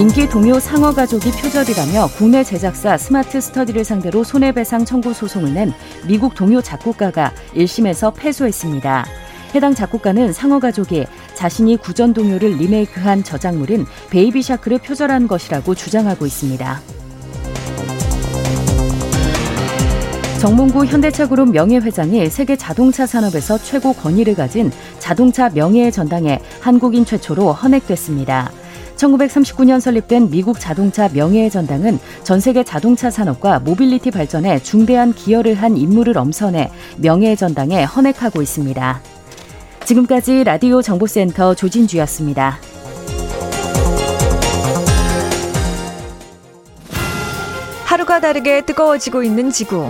[0.00, 5.72] 인기 동요 상어 가족이 표절이라며 국내 제작사 스마트 스터디를 상대로 손해배상 청구 소송을 낸
[6.08, 9.04] 미국 동요 작곡가가 1심에서 패소했습니다.
[9.54, 11.04] 해당 작곡가는 상어 가족이
[11.36, 17.01] 자신이 구전 동요를 리메이크한 저작물인 베이비 샤크를 표절한 것이라고 주장하고 있습니다.
[20.42, 28.50] 정몽구 현대차그룹 명예회장이 세계 자동차 산업에서 최고 권위를 가진 자동차 명예의 전당에 한국인 최초로 헌액됐습니다.
[28.96, 35.76] 1939년 설립된 미국 자동차 명예의 전당은 전 세계 자동차 산업과 모빌리티 발전에 중대한 기여를 한
[35.76, 39.00] 인물을 엄선해 명예의 전당에 헌액하고 있습니다.
[39.84, 42.58] 지금까지 라디오 정보센터 조진주였습니다.
[47.84, 49.88] 하루가 다르게 뜨거워지고 있는 지구.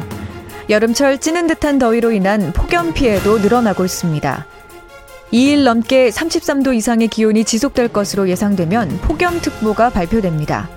[0.70, 4.46] 여름철 찌는 듯한 더위로 인한 폭염 피해도 늘어나고 있습니다.
[5.32, 10.68] 2일 넘게 33도 이상의 기온이 지속될 것으로 예상되면 폭염특보가 발표됩니다.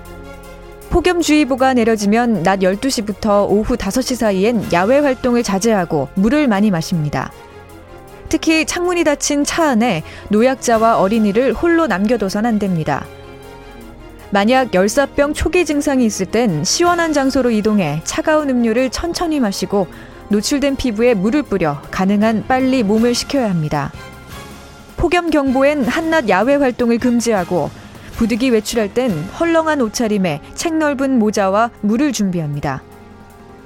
[0.90, 7.30] 폭염주의보가 내려지면 낮 12시부터 오후 5시 사이엔 야외 활동을 자제하고 물을 많이 마십니다.
[8.28, 13.04] 특히 창문이 닫힌 차 안에 노약자와 어린이를 홀로 남겨둬선 안 됩니다.
[14.30, 19.86] 만약 열사병 초기 증상이 있을 땐 시원한 장소로 이동해 차가운 음료를 천천히 마시고
[20.28, 23.92] 노출된 피부에 물을 뿌려 가능한 빨리 몸을 식혀야 합니다.
[24.96, 27.70] 폭염 경보엔 한낮 야외 활동을 금지하고
[28.16, 32.82] 부득이 외출할 땐 헐렁한 옷차림에 책 넓은 모자와 물을 준비합니다.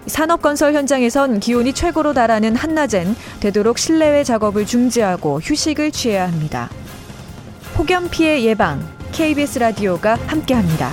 [0.07, 6.69] 산업건설 현장에선 기온이 최고로 달하는 한낮엔 되도록 실내외 작업을 중지하고 휴식을 취해야 합니다.
[7.75, 10.91] 폭염 피해 예방 KBS 라디오가 함께합니다.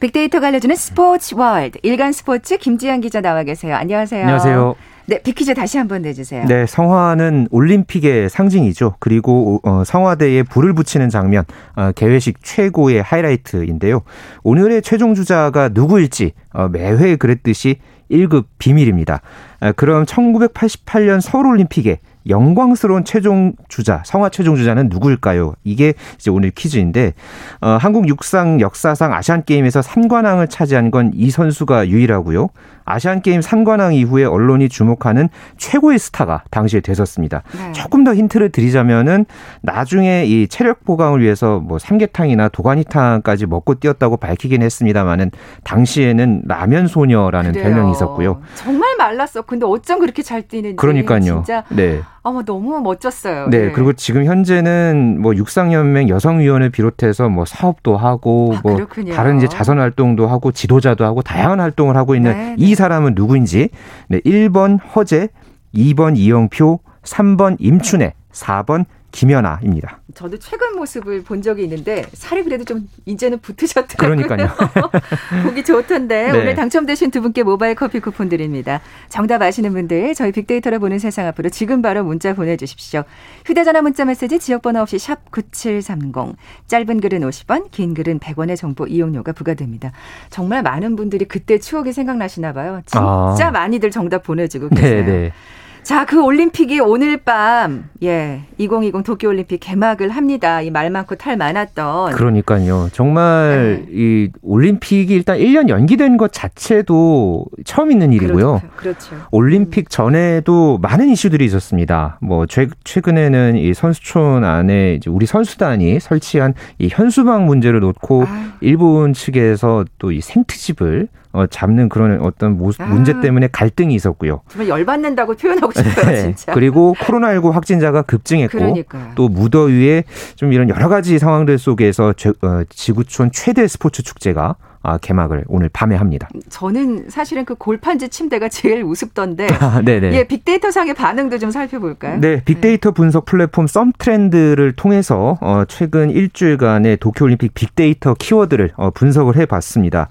[0.00, 3.76] 빅데이터가 알려주는 스포츠 월드 일간 스포츠 김지한 기자 나와 계세요.
[3.76, 4.22] 안녕하세요.
[4.22, 4.89] 안녕하세요.
[5.10, 6.44] 네, 빅퀴즈 다시 한번 내주세요.
[6.46, 8.94] 네, 성화는 올림픽의 상징이죠.
[9.00, 11.42] 그리고 어, 성화대에 불을 붙이는 장면,
[11.74, 14.02] 어, 개회식 최고의 하이라이트인데요.
[14.44, 19.20] 오늘의 최종 주자가 누구일지 어, 매회 그랬듯이 1급 비밀입니다.
[19.60, 25.54] 아, 그럼 1988년 서울올림픽에 영광스러운 최종 주자, 성화 최종 주자는 누구일까요?
[25.64, 27.14] 이게 이제 오늘 퀴즈인데,
[27.60, 32.48] 어, 한국 육상 역사상 아시안 게임에서 3관왕을 차지한 건 이 선수가 유일하고요.
[32.90, 37.42] 아시안 게임 3관왕 이후에 언론이 주목하는 최고의 스타가 당시에 됐었습니다.
[37.56, 37.72] 네.
[37.72, 39.26] 조금 더 힌트를 드리자면은
[39.62, 45.30] 나중에 이 체력 보강을 위해서 뭐 삼계탕이나 도가니탕까지 먹고 뛰었다고 밝히긴 했습니다만은
[45.64, 47.64] 당시에는 라면 소녀라는 그래요.
[47.64, 48.42] 별명이 있었고요.
[48.54, 49.42] 정말 말랐어.
[49.42, 50.76] 근데 어쩜 그렇게 잘 뛰는지.
[50.76, 51.20] 그러니까요.
[51.20, 51.64] 진짜.
[51.70, 52.00] 네.
[52.22, 53.48] 어머 너무 멋졌어요.
[53.48, 59.14] 네, 네, 그리고 지금 현재는 뭐 육상연맹 여성위원회 비롯해서 뭐 사업도 하고 아, 뭐 그렇군요.
[59.14, 62.74] 다른 이제 자선 활동도 하고 지도자도 하고 다양한 활동을 하고 있는 네, 이 네.
[62.74, 63.70] 사람은 누구인지
[64.08, 65.28] 네, 1번 허재,
[65.74, 70.00] 2번 이영표, 3번 임춘애, 4번 김연아입니다.
[70.14, 74.26] 저도 최근 모습을 본 적이 있는데 살이 그래도 좀 이제는 붙으셨더라고요.
[74.26, 74.50] 그러니까요.
[75.44, 76.38] 보기 좋던데 네.
[76.38, 78.80] 오늘 당첨되신 두 분께 모바일 커피 쿠폰 드립니다.
[79.08, 83.04] 정답 아시는 분들 저희 빅데이터를 보는 세상 앞으로 지금 바로 문자 보내주십시오.
[83.44, 89.32] 휴대전화 문자 메시지 지역번호 없이 샵 9730 짧은 글은 50원 긴 글은 100원의 정보 이용료가
[89.32, 89.92] 부과됩니다.
[90.30, 92.80] 정말 많은 분들이 그때 추억이 생각나시나 봐요.
[92.86, 93.50] 진짜 아.
[93.50, 95.04] 많이들 정답 보내주고 계세요.
[95.04, 95.32] 네네.
[95.80, 95.82] 네.
[95.82, 100.60] 자, 그 올림픽이 오늘 밤, 예, 2020 도쿄올림픽 개막을 합니다.
[100.62, 102.12] 이 말 많고 탈 많았던.
[102.12, 102.88] 그러니까요.
[102.92, 103.92] 정말 네.
[103.92, 108.60] 이 올림픽이 일단 1년 연기된 것 자체도 처음 있는 일이고요.
[108.76, 109.06] 그렇죠.
[109.10, 109.26] 그렇죠.
[109.30, 109.84] 올림픽 음.
[109.88, 112.18] 전에도 많은 이슈들이 있었습니다.
[112.20, 118.52] 뭐, 최, 최근에는 이 선수촌 안에 이제 우리 선수단이 설치한 이 현수막 문제를 놓고 아.
[118.60, 122.86] 일본 측에서 또 이 생트집을 어, 잡는 그런 어떤 모, 아.
[122.86, 124.40] 문제 때문에 갈등이 있었고요.
[124.48, 126.16] 정말 열받는다고 표현하고 싶어요, 네.
[126.22, 126.52] 진짜.
[126.54, 129.12] 그리고 코로나19 확진자가 급증했고 그러니까요.
[129.14, 134.96] 또 무더위에 좀 이런 여러 가지 상황들 속에서 제, 어, 지구촌 최대 스포츠 축제가 아,
[134.96, 136.28] 개막을 오늘 밤에 합니다.
[136.48, 139.48] 저는 사실은 그 골판지 침대가 제일 우습던데.
[139.60, 140.12] 아, 네네.
[140.14, 142.18] 예, 빅데이터 상의 반응도 좀 살펴볼까요?
[142.18, 142.94] 네, 빅데이터 네.
[142.94, 150.08] 분석 플랫폼 썸트렌드를 통해서 어, 최근 일주일간의 도쿄올림픽 빅데이터 키워드를 어, 분석을 해봤습니다.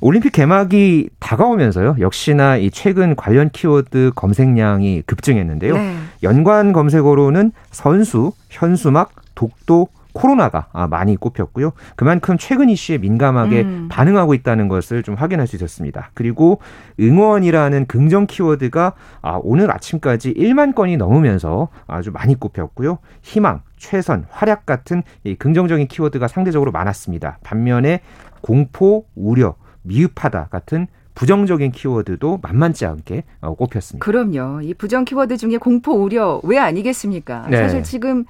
[0.00, 1.96] 올림픽 개막이 다가오면서요.
[2.00, 5.74] 역시나 이 최근 관련 키워드 검색량이 급증했는데요.
[5.74, 5.96] 네.
[6.22, 11.72] 연관 검색어로는 선수, 현수막, 독도, 코로나가 아, 많이 꼽혔고요.
[11.96, 13.88] 그만큼 최근 이슈에 민감하게 음.
[13.90, 16.10] 반응하고 있다는 것을 좀 확인할 수 있었습니다.
[16.14, 16.60] 그리고
[16.98, 22.98] 응원이라는 긍정 키워드가 아, 오늘 아침까지 1만 건이 넘으면서 아주 많이 꼽혔고요.
[23.22, 27.38] 희망, 최선, 활약 같은 이 긍정적인 키워드가 상대적으로 많았습니다.
[27.44, 28.00] 반면에
[28.40, 34.04] 공포, 우려, 미흡하다 같은 부정적인 키워드도 만만치 않게 어, 꼽혔습니다.
[34.04, 34.62] 그럼요.
[34.62, 37.46] 이 부정 키워드 중에 공포, 우려 왜 아니겠습니까?
[37.50, 37.56] 네.
[37.58, 38.24] 사실 지금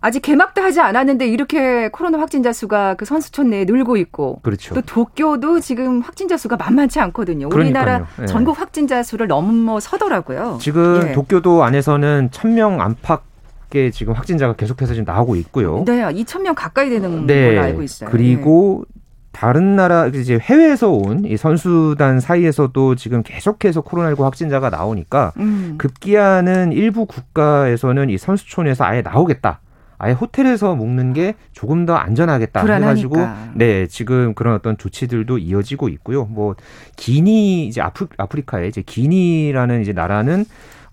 [0.00, 4.74] 아직 개막도 하지 않았는데 이렇게 코로나 확진자 수가 그 선수촌 내에 늘고 있고 그렇죠.
[4.74, 7.48] 또 도쿄도 지금 확진자 수가 만만치 않거든요.
[7.52, 8.26] 우리나라 네.
[8.26, 10.58] 전국 확진자 수를 넘어서더라고요.
[10.60, 11.12] 지금 예.
[11.12, 13.22] 도쿄도 안에서는 천명 안팎
[13.70, 15.84] 게 지금 확진자가 계속해서 지금 나오고 있고요.
[15.86, 17.48] 네, 2천 명 가까이 되는 네.
[17.48, 18.08] 걸로 알고 있어요.
[18.10, 18.97] 그리고 네.
[19.38, 25.74] 다른 나라 이제 해외에서 온 이 선수단 사이에서도 지금 계속해서 코로나19 확진자가 나오니까 음.
[25.78, 29.60] 급기야는 일부 국가에서는 이 선수촌에서 아예 나오겠다.
[30.00, 32.88] 아예 호텔에서 먹는 게 조금 더 안전하겠다 불안하니까.
[33.18, 36.24] 해가지고 네 지금 그런 어떤 조치들도 이어지고 있고요.
[36.26, 36.54] 뭐
[36.96, 40.44] 기니 이제 아프, 아프리카의 이제 기니라는 이제 나라는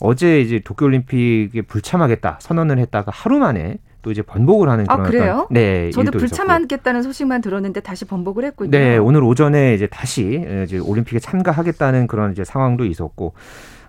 [0.01, 5.09] 어제 이제 도쿄올림픽에 불참하겠다 선언을 했다가 하루 만에 또 이제 번복을 하는 아, 그런 아,
[5.09, 5.47] 그래요?
[5.49, 8.69] 네 저도 불참하겠다는 소식만 들었는데 다시 번복을 했군요.
[8.69, 13.33] 네 오늘 오전에 이제 다시 이제 올림픽에 참가하겠다는 그런 이제 상황도 있었고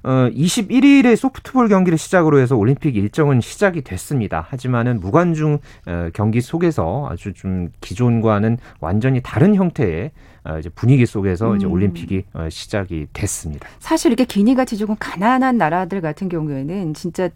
[0.04, 4.46] 어, 21일에 소프트볼 경기를 시작으로 해서 올림픽 일정은 시작이 됐습니다.
[4.48, 10.12] 하지만은 무관중 어, 경기 속에서 아주 좀 기존과는 완전히 다른 형태의
[10.44, 11.56] 어, 이제 분위기 속에서 음.
[11.56, 13.68] 이제 올림픽이 어, 시작이 됐습니다.
[13.80, 17.28] 사실 이렇게 기니같이 조금 가난한 나라들 같은 경우에는 진짜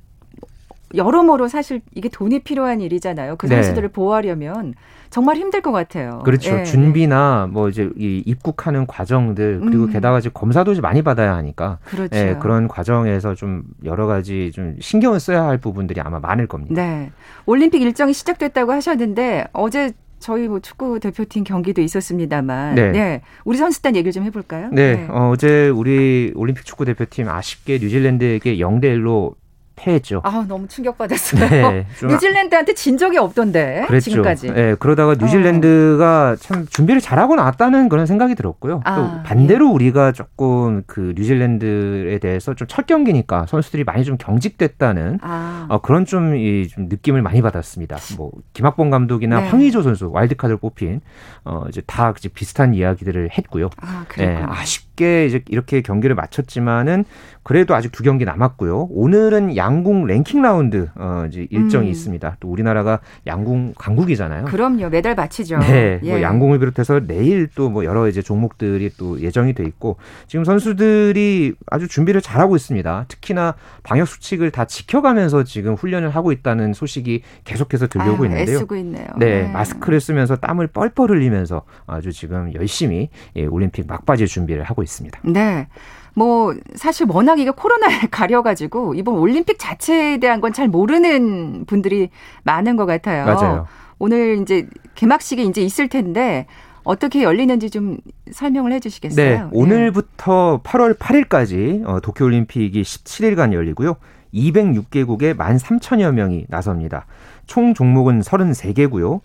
[0.94, 3.36] 여러모로 사실 이게 돈이 필요한 일이잖아요.
[3.36, 3.56] 그 네.
[3.56, 3.92] 선수들을 네.
[3.92, 4.74] 보호하려면
[5.10, 6.22] 정말 힘들 것 같아요.
[6.24, 6.58] 그렇죠.
[6.58, 6.64] 예.
[6.64, 9.92] 준비나 뭐 이제 이 입국하는 과정들 그리고 음.
[9.92, 12.16] 게다가 이제 검사도 좀 많이 받아야 하니까 그렇죠.
[12.16, 16.74] 예, 그런 과정에서 좀 여러 가지 좀 신경을 써야 할 부분들이 아마 많을 겁니다.
[16.80, 17.10] 네.
[17.46, 22.92] 올림픽 일정이 시작됐다고 하셨는데 어제 저희 뭐 축구 대표팀 경기도 있었습니다만, 네.
[22.92, 23.22] 네.
[23.44, 24.68] 우리 선수단 얘기를 좀 해볼까요?
[24.70, 25.06] 네, 네.
[25.08, 29.34] 어, 어제 우리 올림픽 축구 대표팀 아쉽게 뉴질랜드에게 0대 1로
[29.80, 30.22] 패했죠.
[30.24, 31.48] 아 너무 충격받았어요.
[31.48, 34.10] 네, 뉴질랜드한테 진 적이 없던데 그랬죠.
[34.10, 34.52] 지금까지.
[34.52, 36.36] 네, 그러다가 뉴질랜드가 어.
[36.36, 38.80] 참 준비를 잘하고 나왔다는 그런 생각이 들었고요.
[38.84, 39.72] 아, 또 반대로 예.
[39.72, 45.66] 우리가 조금 그 뉴질랜드에 대해서 좀 첫 경기니까 선수들이 많이 좀 경직됐다는 아.
[45.68, 47.96] 어, 그런 좀, 이, 좀 느낌을 많이 받았습니다.
[48.16, 49.48] 뭐 김학봉 감독이나 네.
[49.48, 51.00] 황의조 선수 와일드카드를 뽑힌
[51.44, 53.70] 어, 이제 다 이제 비슷한 이야기들을 했고요.
[53.80, 57.06] 아, 네, 아쉽 게 이제 이렇게 경기를 마쳤지만은
[57.42, 58.88] 그래도 아직 두 경기 남았고요.
[58.90, 61.90] 오늘은 양궁 랭킹 라운드 어, 이제 일정이 음.
[61.90, 62.36] 있습니다.
[62.38, 64.44] 또 우리나라가 양궁 강국이잖아요.
[64.44, 64.90] 그럼요.
[64.90, 65.58] 메달 마치죠.
[65.60, 65.98] 네.
[66.02, 66.12] 뭐 예.
[66.12, 71.54] 뭐 양궁을 비롯해서 내일 또 뭐 여러 이제 종목들이 또 예정이 돼 있고 지금 선수들이
[71.66, 73.04] 아주 준비를 잘하고 있습니다.
[73.08, 78.56] 특히나 방역 수칙을 다 지켜가면서 지금 훈련을 하고 있다는 소식이 계속해서 들려오고 아유, 있는데요.
[78.56, 79.06] 애쓰고 있네요.
[79.18, 84.82] 네, 네, 마스크를 쓰면서 땀을 뻘뻘 흘리면서 아주 지금 열심히 예, 올림픽 막바지 준비를 하고
[84.82, 84.89] 있습니다.
[85.22, 85.68] 네.
[86.14, 92.10] 뭐 사실 워낙 이게 코로나에 가려가지고 이번 올림픽 자체에 대한 건 잘 모르는 분들이
[92.42, 93.24] 많은 것 같아요.
[93.26, 93.66] 맞아요.
[93.98, 96.46] 오늘 이제 개막식이 이제 있을 텐데
[96.82, 97.98] 어떻게 열리는지 좀
[98.32, 99.24] 설명을 해주시겠어요?
[99.24, 103.96] 네, 오늘부터 8월 8일까지 어, 도쿄올림픽이 17일간 열리고요.
[104.34, 107.06] 206개국에 13,000여 명이 나섭니다.
[107.46, 109.20] 총 종목은 33개고요.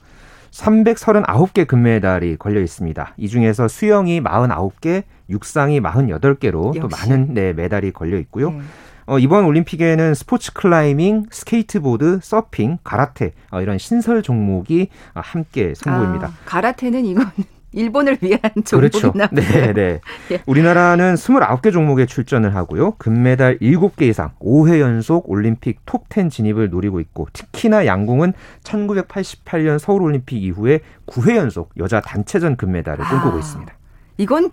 [0.55, 3.13] 339개 금메달이 걸려 있습니다.
[3.17, 6.79] 이 중에서 수영이 49개, 육상이 48개로 역시.
[6.79, 8.51] 또 많은 네, 메달이 걸려 있고요.
[8.51, 8.59] 네.
[9.07, 16.27] 어, 이번 올림픽에는 스포츠 클라이밍, 스케이트보드, 서핑, 가라테 어, 이런 신설 종목이 함께 선보입니다.
[16.27, 17.25] 아, 가라테는 이건
[17.75, 19.31] 일본을 위한 종목이나 그렇죠.
[19.31, 20.01] 네, 네.
[20.31, 20.41] 예.
[20.45, 22.91] 우리나라는 29개 종목에 출전을 하고요.
[22.97, 28.33] 금메달 7개 이상 5회 연속 올림픽 톱10 진입을 노리고 있고 특히나 양궁은
[28.63, 33.73] 1988년 서울 올림픽 이후에 9회 연속 여자 단체전 금메달을 꿈꾸고 아, 있습니다.
[34.17, 34.51] 이건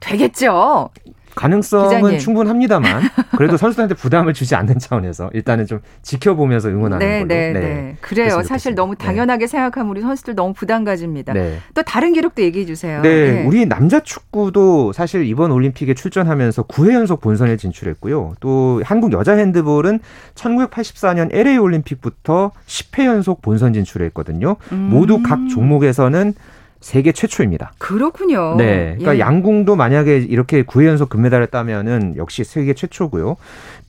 [0.00, 0.90] 되겠죠.
[1.34, 2.18] 가능성은 기자님.
[2.18, 3.02] 충분합니다만
[3.36, 7.28] 그래도 선수들한테 부담을 주지 않는 차원에서 일단은 좀 지켜보면서 응원하는 네, 걸로.
[7.28, 7.60] 네, 네.
[7.60, 7.96] 네.
[8.00, 8.42] 그래요.
[8.42, 9.04] 사실 너무 네.
[9.04, 9.46] 당연하게 네.
[9.46, 11.32] 생각하면 우리 선수들 너무 부담 가집니다.
[11.32, 11.58] 네.
[11.74, 13.02] 또 다른 기록도 얘기해 주세요.
[13.02, 18.34] 네, 네, 우리 남자 축구도 사실 이번 올림픽에 출전하면서 9회 연속 본선에 진출했고요.
[18.40, 20.00] 또 한국 여자 핸드볼은
[20.34, 24.56] 1984년 LA 올림픽부터 10회 연속 본선 진출했거든요.
[24.72, 24.78] 음.
[24.90, 26.34] 모두 각 종목에서는
[26.82, 27.72] 세계 최초입니다.
[27.78, 28.56] 그렇군요.
[28.56, 28.96] 네.
[28.98, 29.18] 그러니까 예.
[29.20, 33.36] 양궁도 만약에 이렇게 9회 연속 금메달을 따면은 역시 세계 최초고요.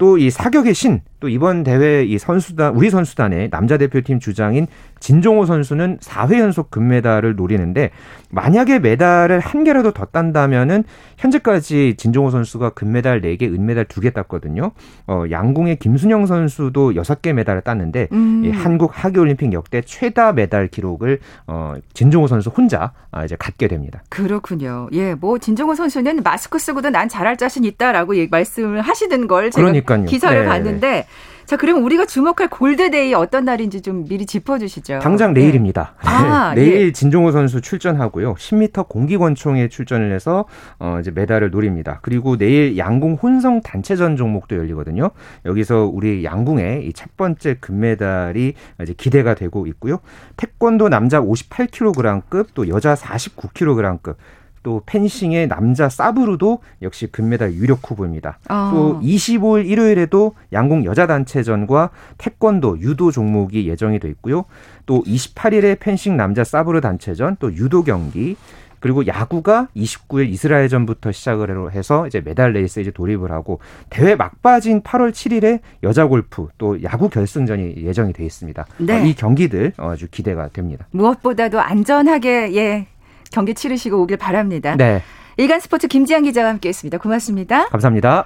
[0.04, 4.68] 또 이 사격의 신, 또 이번 대회 이 선수단 우리 선수단의 남자 대표팀 주장인
[5.00, 7.92] 진종호 선수는 4회 연속 금메달을 노리는데
[8.30, 10.84] 만약에 메달을 한 개라도 더 딴다면은
[11.18, 14.72] 현재까지 진종호 선수가 금메달 4개, 은메달 2개 땄거든요.
[15.08, 18.44] 어, 양궁의 김순영 선수도 6개 메달을 땄는데 음.
[18.44, 23.68] 이 한국 하계 올림픽 역대 최다 메달 기록을 어, 진종호 선수 혼자 아, 이제 갖게
[23.68, 24.02] 됩니다.
[24.10, 24.90] 그렇군요.
[24.92, 29.93] 예, 뭐 진종호 선수는 마스크 쓰고도 난 잘할 자신 있다라고 말씀을 하시는 걸 제가 그러니까
[30.02, 30.06] 요.
[30.06, 30.46] 기사를 네.
[30.48, 31.06] 봤는데
[31.46, 35.00] 자, 그러면 우리가 주목할 골드데이 어떤 날인지 좀 미리 짚어주시죠.
[35.00, 35.94] 당장 내일입니다.
[36.02, 36.10] 네.
[36.10, 36.62] 아, 네.
[36.62, 36.92] 내일 예.
[36.94, 38.36] 진종호 선수 출전하고요.
[38.36, 40.46] 10m 공기권총에 출전을 해서
[40.80, 42.00] 어, 이제 메달을 노립니다.
[42.02, 45.12] 그리고 내일 양궁 혼성 단체전 종목도 열리거든요.
[45.46, 50.00] 여기서 우리 양궁의 이 첫 번째 금메달이 이제 기대가 되고 있고요.
[50.38, 54.16] 태권도 남자 58kg급 또 여자 49kg급
[54.64, 58.40] 또 펜싱의 남자 사브르도 역시 금메달 유력 후보입니다.
[58.48, 58.72] 아.
[58.74, 64.46] 또 25일 일요일에도 양궁 여자 단체전과 태권도, 유도 종목이 예정이 돼 있고요.
[64.86, 68.36] 또 28일에 펜싱 남자 사브르 단체전, 또 유도 경기,
[68.84, 75.12] 그리고 야구가 29일 이스라엘전부터 시작을 해서 이제 메달 레이스에 이제 돌입을 하고 대회 막바지인 8월
[75.12, 78.66] 7일에 여자 골프 또 야구 결승전이 예정이 돼 있습니다.
[78.80, 79.02] 네.
[79.02, 80.86] 어, 이 경기들 아주 기대가 됩니다.
[80.92, 82.88] 무엇보다도 안전하게 예
[83.34, 84.76] 경기 치르시고 오길 바랍니다.
[84.78, 85.02] 네.
[85.38, 87.00] 일간 스포츠 김지한 기자와 함께했습니다.
[87.00, 87.68] 고맙습니다.
[87.68, 88.26] 감사합니다.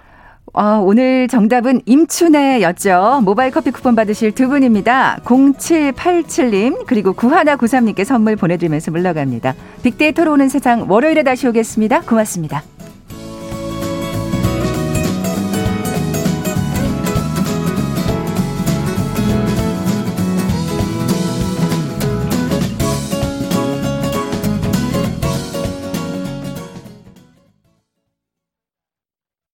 [0.53, 3.21] 어, 오늘 정답은 임춘애였죠.
[3.23, 5.19] 모바일 커피 쿠폰 받으실 두 분입니다.
[5.23, 9.55] 0787님 그리고 9193님께 선물 보내드리면서 물러갑니다.
[9.83, 12.01] 빅데이터로 오는 세상 월요일에 다시 오겠습니다.
[12.01, 12.63] 고맙습니다.